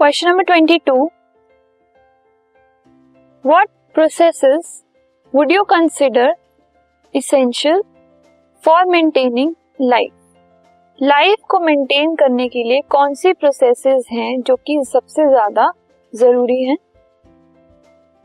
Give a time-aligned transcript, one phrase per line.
[0.00, 0.94] Question number twenty two
[3.44, 4.82] what process
[5.34, 6.34] would you consider
[7.14, 7.80] essential
[8.64, 14.78] for maintaining life life को maintain करने के लिए कौन सी प्रोसेसेस हैं जो कि
[14.84, 15.70] सबसे ज़्यादा
[16.14, 16.76] ज़रूरी हैं?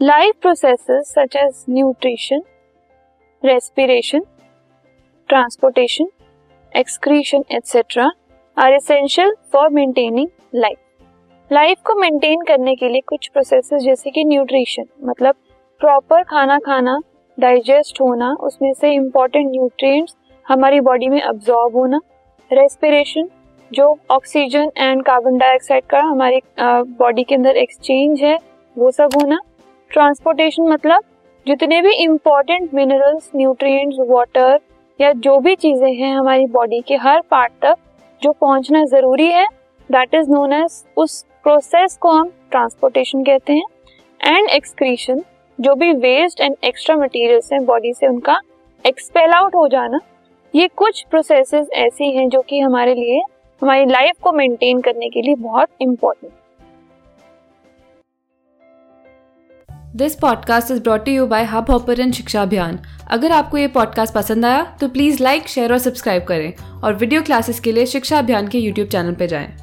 [0.02, 2.44] Life processes such as nutrition
[3.44, 4.26] respiration
[5.30, 6.12] transportation
[6.72, 8.12] excretion etcetera
[8.58, 10.78] are essential for maintaining life
[11.52, 15.36] life को मेंटेन करने के लिए कुछ प्रोसेसेस जैसे कि न्यूट्रिशन मतलब
[15.82, 16.98] प्रॉपर खाना खाना
[17.38, 20.16] डाइजेस्ट होना, उसमें से इम्पोर्टेंट न्यूट्रिएंट्स
[20.46, 22.00] हमारी बॉडी में अब्जॉर्ब होना
[22.52, 23.28] रेस्पिरेशन
[23.72, 28.38] जो ऑक्सीजन एंड कार्बन डाइऑक्साइड का हमारी बॉडी के अंदर एक्सचेंज है,
[28.76, 29.40] वो सब होना।
[29.92, 31.04] ट्रांसपोर्टेशन मतलब
[31.46, 34.60] जितने भी इम्पोर्टेंट मिनरल्स न्यूट्रिएंट्स वाटर
[35.00, 37.76] या जो भी चीज़ें हैं हमारी बॉडी के हर पार्ट तक
[38.22, 39.46] जो पहुँचना ज़रूरी है
[39.90, 45.22] दैट इज़ नोन एज उस प्रोसेस को हम ट्रांसपोर्टेशन कहते हैं एंड एक्सक्रीशन
[45.60, 48.40] जो भी वेस्ट एंड एक्स्ट्रा मटेरियल्स हैं बॉडी से उनका
[48.86, 50.00] एक्सपेल आउट हो जाना,
[50.54, 53.22] ये कुछ प्रोसेसेस ऐसी हैं जो कि हमारे लिए,
[53.62, 56.32] हमारी लाइफ को मेंटेन करने के लिए बहुत important
[59.96, 62.80] this podcast is brought you by Hub Hopper शिक्षा अभियान
[63.12, 66.54] अगर आपको ये पॉडकास्ट पसंद आया तो प्लीज़ लाइक शेयर और सब्सक्राइब करें,
[66.84, 69.61] और वीडियो क्लासेस के लिए शिक्षा अभियान के यूट्यूब चैनल पर जाएँ।